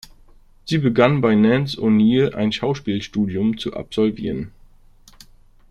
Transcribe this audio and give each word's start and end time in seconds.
Sie 0.65 0.79
begann 0.79 1.21
bei 1.21 1.35
Nance 1.35 1.79
O'Neil 1.79 2.33
ein 2.33 2.51
Schauspielstudium 2.51 3.59
zu 3.59 3.73
absolvieren. 3.75 4.51